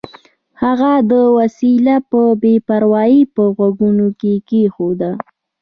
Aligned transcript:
هغه 0.61 0.91
دا 1.11 1.21
وسیله 1.37 1.95
په 2.09 2.21
بې 2.41 2.55
پروایۍ 2.67 3.17
په 3.35 3.43
غوږو 3.55 4.07
کې 4.19 4.33
کېښوده 4.47 5.11